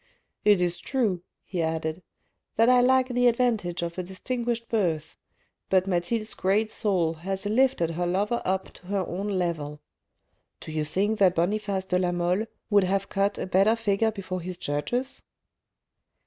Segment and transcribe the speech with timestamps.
[0.51, 2.01] "It is true," he added,
[2.55, 5.15] "that I lack the advantage of a distinguished birth,
[5.69, 9.79] but Mathilde's great soul has lifted her lover up to her own level.
[10.59, 14.41] Do you think that Boniface de la Mole would have cut a better figure before
[14.41, 15.21] his judges